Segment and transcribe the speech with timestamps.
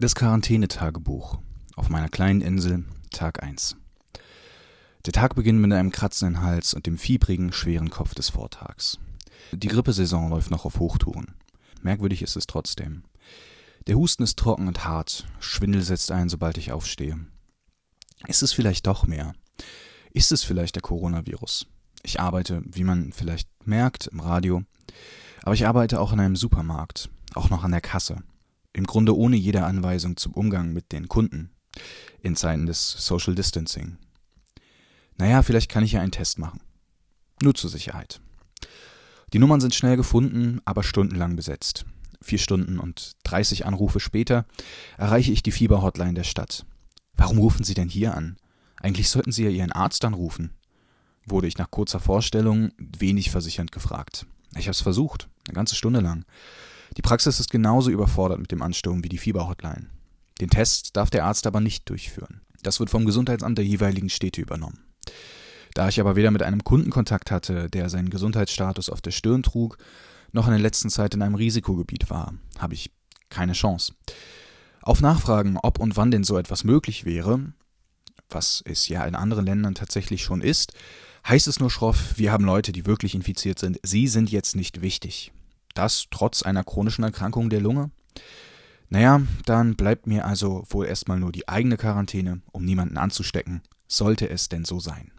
[0.00, 1.40] Das Quarantänetagebuch
[1.76, 3.76] auf meiner kleinen Insel, Tag 1.
[5.04, 8.98] Der Tag beginnt mit einem kratzenden Hals und dem fiebrigen, schweren Kopf des Vortags.
[9.52, 11.34] Die Grippesaison läuft noch auf Hochtouren.
[11.82, 13.04] Merkwürdig ist es trotzdem.
[13.88, 17.18] Der Husten ist trocken und hart, Schwindel setzt ein, sobald ich aufstehe.
[18.26, 19.34] Ist es vielleicht doch mehr?
[20.14, 21.66] Ist es vielleicht der Coronavirus?
[22.04, 24.62] Ich arbeite, wie man vielleicht merkt, im Radio,
[25.42, 28.22] aber ich arbeite auch in einem Supermarkt, auch noch an der Kasse
[28.72, 31.50] im Grunde ohne jede Anweisung zum Umgang mit den Kunden
[32.20, 33.96] in Zeiten des Social Distancing.
[35.16, 36.60] Naja, vielleicht kann ich ja einen Test machen.
[37.42, 38.20] Nur zur Sicherheit.
[39.32, 41.84] Die Nummern sind schnell gefunden, aber stundenlang besetzt.
[42.22, 44.44] Vier Stunden und 30 Anrufe später
[44.98, 46.66] erreiche ich die Fieberhotline der Stadt.
[47.14, 48.36] Warum rufen Sie denn hier an?
[48.76, 50.52] Eigentlich sollten Sie ja Ihren Arzt anrufen,
[51.26, 54.26] wurde ich nach kurzer Vorstellung wenig versichernd gefragt.
[54.56, 56.24] Ich habe es versucht, eine ganze Stunde lang.
[56.96, 59.86] Die Praxis ist genauso überfordert mit dem Ansturm wie die Fieberhotline.
[60.40, 62.40] Den Test darf der Arzt aber nicht durchführen.
[62.62, 64.80] Das wird vom Gesundheitsamt der jeweiligen Städte übernommen.
[65.74, 69.42] Da ich aber weder mit einem Kunden Kontakt hatte, der seinen Gesundheitsstatus auf der Stirn
[69.42, 69.78] trug,
[70.32, 72.90] noch in der letzten Zeit in einem Risikogebiet war, habe ich
[73.28, 73.94] keine Chance.
[74.82, 77.52] Auf Nachfragen, ob und wann denn so etwas möglich wäre,
[78.28, 80.72] was es ja in anderen Ländern tatsächlich schon ist,
[81.26, 84.80] heißt es nur schroff, wir haben Leute, die wirklich infiziert sind, sie sind jetzt nicht
[84.80, 85.32] wichtig.
[85.80, 87.90] Das trotz einer chronischen Erkrankung der Lunge?
[88.90, 94.28] Naja, dann bleibt mir also wohl erstmal nur die eigene Quarantäne, um niemanden anzustecken, sollte
[94.28, 95.10] es denn so sein.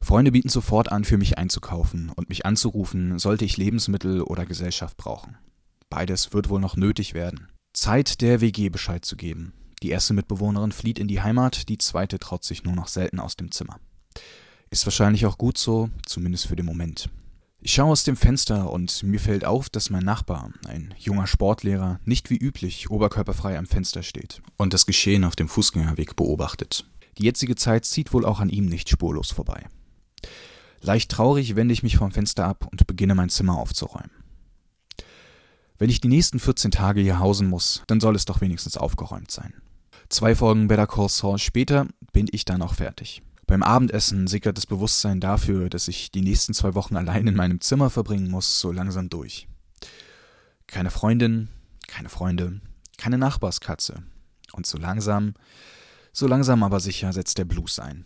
[0.00, 4.96] Freunde bieten sofort an, für mich einzukaufen und mich anzurufen, sollte ich Lebensmittel oder Gesellschaft
[4.96, 5.36] brauchen.
[5.90, 7.48] Beides wird wohl noch nötig werden.
[7.72, 9.54] Zeit, der WG Bescheid zu geben.
[9.82, 13.34] Die erste Mitbewohnerin flieht in die Heimat, die zweite traut sich nur noch selten aus
[13.34, 13.80] dem Zimmer.
[14.70, 17.10] Ist wahrscheinlich auch gut so, zumindest für den Moment.
[17.60, 21.98] Ich schaue aus dem Fenster und mir fällt auf, dass mein Nachbar, ein junger Sportlehrer,
[22.04, 26.86] nicht wie üblich oberkörperfrei am Fenster steht und das Geschehen auf dem Fußgängerweg beobachtet.
[27.18, 29.66] Die jetzige Zeit zieht wohl auch an ihm nicht spurlos vorbei.
[30.80, 34.12] Leicht traurig wende ich mich vom Fenster ab und beginne mein Zimmer aufzuräumen.
[35.78, 39.32] Wenn ich die nächsten 14 Tage hier hausen muss, dann soll es doch wenigstens aufgeräumt
[39.32, 39.54] sein.
[40.08, 43.22] Zwei Folgen Better Call Saul später bin ich dann auch fertig.
[43.48, 47.62] Beim Abendessen sickert das Bewusstsein dafür, dass ich die nächsten zwei Wochen allein in meinem
[47.62, 49.48] Zimmer verbringen muss, so langsam durch.
[50.66, 51.48] Keine Freundin,
[51.86, 52.60] keine Freunde,
[52.98, 54.02] keine Nachbarskatze.
[54.52, 55.32] Und so langsam,
[56.12, 58.04] so langsam aber sicher setzt der Blues ein.